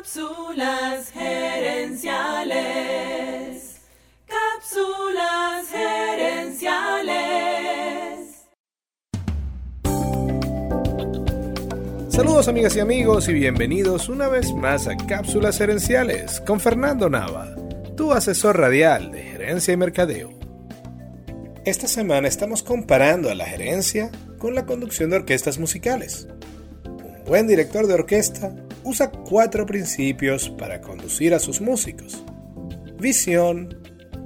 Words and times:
Cápsulas 0.00 1.12
gerenciales. 1.12 2.06
Cápsulas 4.26 5.68
gerenciales. 5.70 7.10
Saludos 12.08 12.48
amigas 12.48 12.74
y 12.76 12.80
amigos 12.80 13.28
y 13.28 13.34
bienvenidos 13.34 14.08
una 14.08 14.28
vez 14.28 14.54
más 14.54 14.88
a 14.88 14.96
Cápsulas 14.96 15.58
gerenciales 15.58 16.40
con 16.46 16.60
Fernando 16.60 17.10
Nava, 17.10 17.54
tu 17.94 18.14
asesor 18.14 18.58
radial 18.58 19.12
de 19.12 19.20
gerencia 19.20 19.74
y 19.74 19.76
mercadeo. 19.76 20.30
Esta 21.66 21.88
semana 21.88 22.26
estamos 22.26 22.62
comparando 22.62 23.28
a 23.28 23.34
la 23.34 23.44
gerencia 23.44 24.10
con 24.38 24.54
la 24.54 24.64
conducción 24.64 25.10
de 25.10 25.16
orquestas 25.16 25.58
musicales. 25.58 26.26
Un 26.86 27.22
buen 27.26 27.46
director 27.46 27.86
de 27.86 27.92
orquesta 27.92 28.54
usa 28.84 29.10
cuatro 29.10 29.66
principios 29.66 30.48
para 30.50 30.80
conducir 30.80 31.34
a 31.34 31.38
sus 31.38 31.60
músicos. 31.60 32.24
Visión, 32.98 33.78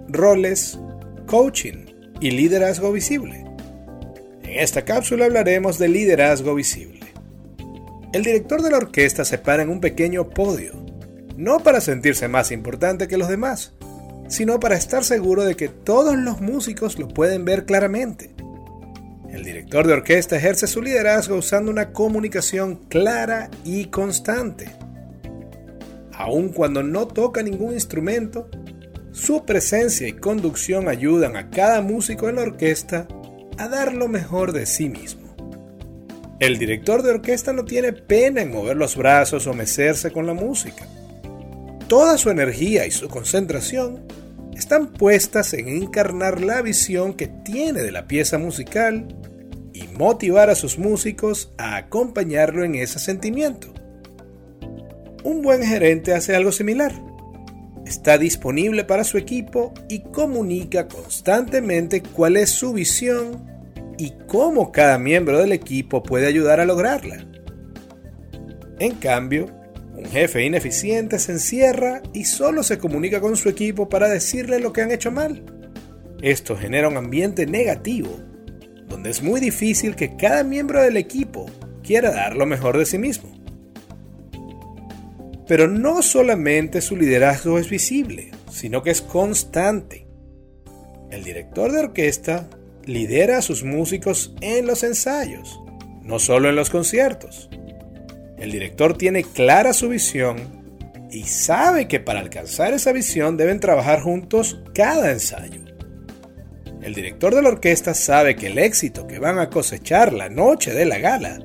roles, 0.09 0.79
coaching 1.27 1.87
y 2.21 2.31
liderazgo 2.31 2.93
visible. 2.93 3.45
En 4.43 4.61
esta 4.61 4.85
cápsula 4.85 5.25
hablaremos 5.25 5.79
de 5.79 5.89
liderazgo 5.89 6.55
visible. 6.55 7.01
El 8.13 8.23
director 8.23 8.63
de 8.63 8.71
la 8.71 8.77
orquesta 8.77 9.25
se 9.25 9.39
para 9.39 9.63
en 9.63 9.71
un 9.71 9.81
pequeño 9.81 10.31
podio, 10.31 10.85
no 11.37 11.61
para 11.61 11.81
sentirse 11.81 12.29
más 12.29 12.53
importante 12.53 13.09
que 13.09 13.19
los 13.19 13.29
demás, 13.29 13.73
sino 14.29 14.61
para 14.61 14.77
estar 14.77 15.05
seguro 15.05 15.45
de 15.45 15.57
que 15.57 15.69
todos 15.69 16.17
los 16.17 16.41
músicos 16.41 16.99
lo 16.99 17.09
pueden 17.09 17.45
ver 17.45 17.65
claramente. 17.65 18.34
El 19.35 19.43
director 19.43 19.85
de 19.85 19.95
orquesta 19.95 20.37
ejerce 20.37 20.69
su 20.69 20.81
liderazgo 20.81 21.35
usando 21.35 21.69
una 21.69 21.91
comunicación 21.91 22.77
clara 22.89 23.51
y 23.65 23.87
constante. 23.87 24.71
Aun 26.13 26.51
cuando 26.51 26.85
no 26.85 27.09
toca 27.09 27.43
ningún 27.43 27.75
instrumento, 27.75 28.49
su 29.11 29.45
presencia 29.45 30.07
y 30.07 30.13
conducción 30.13 30.89
ayudan 30.89 31.35
a 31.35 31.51
cada 31.51 31.81
músico 31.81 32.29
en 32.29 32.37
la 32.37 32.43
orquesta 32.43 33.09
a 33.59 33.67
dar 33.67 33.93
lo 33.93 34.07
mejor 34.07 34.53
de 34.53 34.67
sí 34.67 34.89
mismo. 34.89 35.35
El 36.39 36.57
director 36.57 37.03
de 37.03 37.11
orquesta 37.11 37.53
no 37.53 37.65
tiene 37.65 37.93
pena 37.93 38.41
en 38.41 38.53
mover 38.53 38.77
los 38.77 38.95
brazos 38.97 39.49
o 39.49 39.53
mecerse 39.53 40.13
con 40.13 40.29
la 40.29 40.35
música. 40.35 40.87
Toda 41.89 42.19
su 42.19 42.31
energía 42.31 42.87
y 42.87 42.93
su 42.93 43.09
concentración 43.09 44.07
están 44.57 44.93
puestas 44.93 45.53
en 45.55 45.69
encarnar 45.69 46.41
la 46.41 46.63
visión 46.63 47.15
que 47.15 47.27
tiene 47.27 47.83
de 47.83 47.93
la 47.93 48.07
pieza 48.07 48.39
musical 48.39 49.09
y 49.73 49.89
motivar 49.89 50.51
a 50.51 50.55
sus 50.55 50.79
músicos 50.79 51.53
a 51.59 51.77
acompañarlo 51.77 52.65
en 52.65 52.77
ese 52.77 52.99
sentimiento. 52.99 53.73
Un 55.25 55.43
buen 55.43 55.63
gerente 55.63 56.15
hace 56.15 56.37
algo 56.37 56.53
similar. 56.53 56.93
Está 57.85 58.17
disponible 58.17 58.85
para 58.85 59.05
su 59.05 59.19
equipo 59.19 59.75
y 59.89 60.01
comunica 60.01 60.89
constantemente 60.89 62.03
cuál 62.03 62.37
es 62.37 62.51
su 62.51 62.73
visión 62.73 63.47
y 63.99 64.13
cómo 64.27 64.73
cada 64.73 64.99
miembro 64.99 65.39
del 65.39 65.53
equipo 65.53 66.03
puede 66.03 66.27
ayudar 66.27 66.61
a 66.61 66.65
lograrla. 66.65 67.27
En 68.79 68.95
cambio, 68.95 69.47
un 69.97 70.07
jefe 70.07 70.45
ineficiente 70.45 71.19
se 71.19 71.33
encierra 71.33 72.03
y 72.13 72.25
solo 72.25 72.63
se 72.63 72.79
comunica 72.79 73.21
con 73.21 73.37
su 73.37 73.49
equipo 73.49 73.89
para 73.89 74.09
decirle 74.09 74.59
lo 74.59 74.73
que 74.73 74.83
han 74.83 74.91
hecho 74.91 75.13
mal. 75.13 75.45
Esto 76.21 76.57
genera 76.57 76.89
un 76.89 76.97
ambiente 76.97 77.47
negativo 77.47 78.19
donde 78.89 79.11
es 79.11 79.23
muy 79.23 79.41
difícil 79.41 79.95
que 79.95 80.17
cada 80.17 80.43
miembro 80.43 80.83
del 80.83 80.97
equipo 80.97 81.47
quiera 81.83 82.11
dar 82.11 82.37
lo 82.37 82.47
mejor 82.47 82.79
de 82.79 82.87
sí 82.87 82.99
mismo. 82.99 83.31
Pero 85.47 85.69
no 85.69 86.03
solamente 86.03 86.81
su 86.81 86.97
liderazgo 86.97 87.59
es 87.59 87.69
visible, 87.69 88.31
sino 88.51 88.83
que 88.83 88.91
es 88.91 89.03
constante. 89.03 90.07
El 91.11 91.23
director 91.23 91.71
de 91.71 91.81
orquesta 91.81 92.49
lidera 92.85 93.39
a 93.39 93.43
sus 93.43 93.63
músicos 93.63 94.35
en 94.41 94.67
los 94.67 94.83
ensayos, 94.83 95.61
no 96.03 96.19
solo 96.19 96.49
en 96.49 96.57
los 96.57 96.71
conciertos. 96.71 97.51
El 98.39 98.51
director 98.51 98.97
tiene 98.97 99.23
clara 99.23 99.73
su 99.73 99.89
visión 99.89 100.37
y 101.11 101.25
sabe 101.25 101.87
que 101.87 102.01
para 102.01 102.21
alcanzar 102.21 102.75
esa 102.75 102.93
visión 102.93 103.37
deben 103.37 103.61
trabajar 103.61 104.01
juntos 104.01 104.61
cada 104.75 105.13
ensayo. 105.13 105.61
El 106.83 106.93
director 106.93 107.35
de 107.35 107.41
la 107.41 107.49
orquesta 107.49 107.95
sabe 107.95 108.37
que 108.37 108.49
el 108.49 108.59
éxito 108.59 109.07
que 109.07 109.19
van 109.19 109.39
a 109.39 109.49
cosechar 109.49 110.13
la 110.13 110.29
noche 110.29 110.75
de 110.75 110.85
la 110.85 110.99
gala 110.99 111.39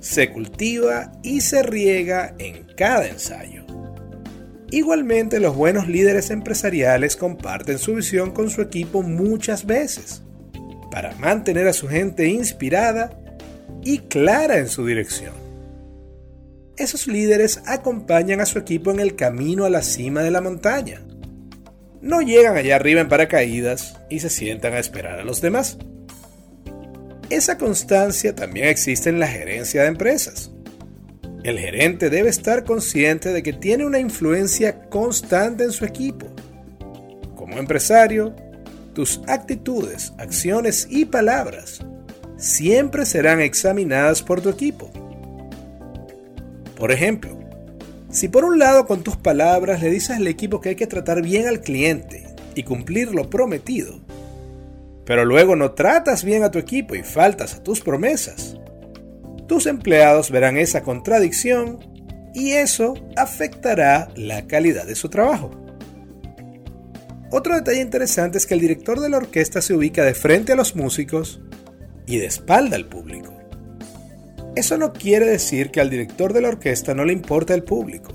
se 0.00 0.30
cultiva 0.30 1.12
y 1.22 1.42
se 1.42 1.62
riega 1.62 2.34
en 2.38 2.66
cada 2.76 3.06
ensayo. 3.06 3.66
Igualmente 4.70 5.40
los 5.40 5.54
buenos 5.54 5.88
líderes 5.88 6.30
empresariales 6.30 7.16
comparten 7.16 7.78
su 7.78 7.96
visión 7.96 8.30
con 8.30 8.48
su 8.48 8.62
equipo 8.62 9.02
muchas 9.02 9.66
veces 9.66 10.22
para 10.90 11.14
mantener 11.16 11.68
a 11.68 11.74
su 11.74 11.88
gente 11.88 12.26
inspirada 12.28 13.10
y 13.84 13.98
clara 13.98 14.56
en 14.56 14.68
su 14.68 14.86
dirección. 14.86 15.41
Esos 16.76 17.06
líderes 17.06 17.62
acompañan 17.66 18.40
a 18.40 18.46
su 18.46 18.58
equipo 18.58 18.90
en 18.90 19.00
el 19.00 19.16
camino 19.16 19.64
a 19.64 19.70
la 19.70 19.82
cima 19.82 20.22
de 20.22 20.30
la 20.30 20.40
montaña 20.40 21.02
no 22.02 22.20
llegan 22.20 22.56
allá 22.56 22.76
arriba 22.76 23.00
en 23.00 23.08
paracaídas 23.08 23.96
y 24.10 24.18
se 24.18 24.28
sientan 24.28 24.74
a 24.74 24.80
esperar 24.80 25.20
a 25.20 25.24
los 25.24 25.40
demás. 25.40 25.78
Esa 27.30 27.56
constancia 27.56 28.34
también 28.34 28.66
existe 28.66 29.08
en 29.08 29.20
la 29.20 29.28
gerencia 29.28 29.82
de 29.82 29.88
empresas. 29.88 30.50
El 31.44 31.58
gerente 31.58 32.10
debe 32.10 32.28
estar 32.28 32.64
consciente 32.64 33.32
de 33.32 33.42
que 33.42 33.52
tiene 33.52 33.86
una 33.86 34.00
influencia 34.00 34.82
constante 34.90 35.64
en 35.64 35.72
su 35.72 35.84
equipo. 35.84 36.26
Como 37.36 37.58
empresario, 37.58 38.34
tus 38.92 39.20
actitudes, 39.28 40.12
acciones 40.18 40.88
y 40.90 41.04
palabras 41.04 41.80
siempre 42.36 43.06
serán 43.06 43.40
examinadas 43.40 44.22
por 44.22 44.40
tu 44.40 44.48
equipo. 44.48 44.90
Por 46.82 46.90
ejemplo, 46.90 47.38
si 48.10 48.26
por 48.26 48.44
un 48.44 48.58
lado 48.58 48.86
con 48.86 49.04
tus 49.04 49.16
palabras 49.16 49.80
le 49.80 49.88
dices 49.88 50.16
al 50.16 50.26
equipo 50.26 50.60
que 50.60 50.70
hay 50.70 50.74
que 50.74 50.88
tratar 50.88 51.22
bien 51.22 51.46
al 51.46 51.60
cliente 51.60 52.26
y 52.56 52.64
cumplir 52.64 53.14
lo 53.14 53.30
prometido, 53.30 54.00
pero 55.06 55.24
luego 55.24 55.54
no 55.54 55.74
tratas 55.74 56.24
bien 56.24 56.42
a 56.42 56.50
tu 56.50 56.58
equipo 56.58 56.96
y 56.96 57.04
faltas 57.04 57.54
a 57.54 57.62
tus 57.62 57.82
promesas, 57.82 58.56
tus 59.46 59.66
empleados 59.66 60.32
verán 60.32 60.56
esa 60.56 60.82
contradicción 60.82 61.78
y 62.34 62.50
eso 62.50 62.94
afectará 63.14 64.08
la 64.16 64.48
calidad 64.48 64.84
de 64.84 64.96
su 64.96 65.08
trabajo. 65.08 65.52
Otro 67.30 67.54
detalle 67.54 67.80
interesante 67.80 68.38
es 68.38 68.46
que 68.46 68.54
el 68.54 68.60
director 68.60 68.98
de 68.98 69.08
la 69.08 69.18
orquesta 69.18 69.62
se 69.62 69.72
ubica 69.72 70.02
de 70.02 70.14
frente 70.14 70.50
a 70.50 70.56
los 70.56 70.74
músicos 70.74 71.40
y 72.08 72.16
de 72.16 72.26
espalda 72.26 72.74
al 72.74 72.86
público. 72.86 73.41
Eso 74.54 74.76
no 74.76 74.92
quiere 74.92 75.24
decir 75.24 75.70
que 75.70 75.80
al 75.80 75.88
director 75.88 76.34
de 76.34 76.42
la 76.42 76.48
orquesta 76.48 76.94
no 76.94 77.06
le 77.06 77.14
importa 77.14 77.54
el 77.54 77.64
público, 77.64 78.12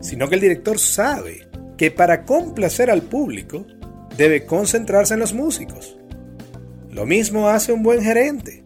sino 0.00 0.26
que 0.28 0.36
el 0.36 0.40
director 0.40 0.78
sabe 0.78 1.46
que 1.76 1.90
para 1.90 2.24
complacer 2.24 2.90
al 2.90 3.02
público 3.02 3.66
debe 4.16 4.46
concentrarse 4.46 5.12
en 5.12 5.20
los 5.20 5.34
músicos. 5.34 5.98
Lo 6.90 7.04
mismo 7.04 7.48
hace 7.48 7.72
un 7.72 7.82
buen 7.82 8.02
gerente. 8.02 8.64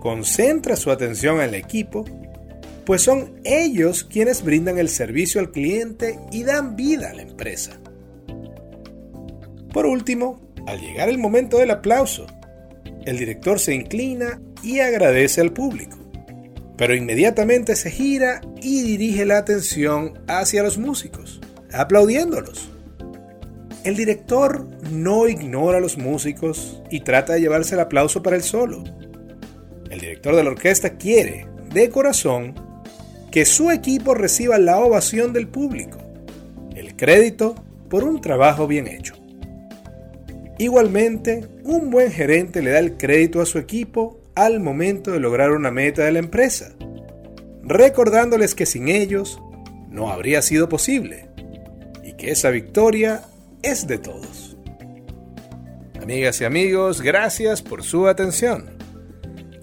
Concentra 0.00 0.76
su 0.76 0.90
atención 0.90 1.36
en 1.36 1.48
el 1.48 1.54
equipo, 1.54 2.04
pues 2.84 3.00
son 3.00 3.40
ellos 3.44 4.04
quienes 4.04 4.42
brindan 4.44 4.76
el 4.78 4.90
servicio 4.90 5.40
al 5.40 5.50
cliente 5.50 6.18
y 6.30 6.42
dan 6.42 6.76
vida 6.76 7.10
a 7.10 7.14
la 7.14 7.22
empresa. 7.22 7.80
Por 9.72 9.86
último, 9.86 10.38
al 10.66 10.80
llegar 10.80 11.08
el 11.08 11.18
momento 11.18 11.56
del 11.58 11.70
aplauso, 11.70 12.26
el 13.06 13.18
director 13.18 13.58
se 13.58 13.74
inclina 13.74 14.38
y 14.62 14.80
agradece 14.80 15.40
al 15.40 15.52
público 15.52 16.00
pero 16.80 16.94
inmediatamente 16.94 17.76
se 17.76 17.90
gira 17.90 18.40
y 18.62 18.80
dirige 18.80 19.26
la 19.26 19.36
atención 19.36 20.18
hacia 20.26 20.62
los 20.62 20.78
músicos, 20.78 21.38
aplaudiéndolos. 21.74 22.70
El 23.84 23.96
director 23.96 24.66
no 24.90 25.28
ignora 25.28 25.76
a 25.76 25.80
los 25.82 25.98
músicos 25.98 26.80
y 26.90 27.00
trata 27.00 27.34
de 27.34 27.42
llevarse 27.42 27.74
el 27.74 27.82
aplauso 27.82 28.22
para 28.22 28.36
él 28.36 28.42
solo. 28.42 28.82
El 29.90 30.00
director 30.00 30.34
de 30.34 30.42
la 30.42 30.52
orquesta 30.52 30.96
quiere, 30.96 31.46
de 31.70 31.90
corazón, 31.90 32.54
que 33.30 33.44
su 33.44 33.70
equipo 33.70 34.14
reciba 34.14 34.56
la 34.56 34.78
ovación 34.78 35.34
del 35.34 35.48
público, 35.48 35.98
el 36.74 36.96
crédito 36.96 37.56
por 37.90 38.04
un 38.04 38.22
trabajo 38.22 38.66
bien 38.66 38.86
hecho. 38.86 39.16
Igualmente, 40.56 41.46
un 41.62 41.90
buen 41.90 42.10
gerente 42.10 42.62
le 42.62 42.70
da 42.70 42.78
el 42.78 42.96
crédito 42.96 43.42
a 43.42 43.46
su 43.46 43.58
equipo 43.58 44.18
al 44.34 44.60
momento 44.60 45.10
de 45.12 45.20
lograr 45.20 45.52
una 45.52 45.70
meta 45.70 46.04
de 46.04 46.12
la 46.12 46.18
empresa, 46.18 46.72
recordándoles 47.62 48.54
que 48.54 48.66
sin 48.66 48.88
ellos 48.88 49.40
no 49.88 50.10
habría 50.10 50.42
sido 50.42 50.68
posible 50.68 51.28
y 52.04 52.14
que 52.14 52.30
esa 52.30 52.50
victoria 52.50 53.22
es 53.62 53.86
de 53.86 53.98
todos. 53.98 54.56
Amigas 56.00 56.40
y 56.40 56.44
amigos, 56.44 57.02
gracias 57.02 57.62
por 57.62 57.82
su 57.82 58.08
atención. 58.08 58.70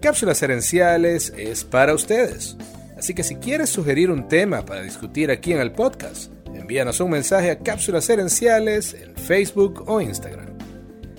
Cápsulas 0.02 0.42
Herenciales 0.42 1.34
es 1.36 1.64
para 1.64 1.94
ustedes. 1.94 2.56
Así 2.98 3.14
que 3.14 3.24
si 3.24 3.36
quieres 3.36 3.70
sugerir 3.70 4.12
un 4.12 4.28
tema 4.28 4.66
para 4.66 4.82
discutir 4.82 5.32
aquí 5.32 5.54
en 5.54 5.60
el 5.60 5.72
podcast, 5.72 6.32
envíanos 6.54 7.00
un 7.00 7.12
mensaje 7.12 7.52
a 7.52 7.60
Cápsulas 7.60 8.10
Herenciales 8.10 8.94
en 8.94 9.16
Facebook 9.16 9.84
o 9.88 10.00
Instagram. 10.02 10.57